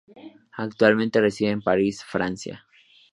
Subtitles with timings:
[0.57, 2.65] Actualmente reside en París, Francia.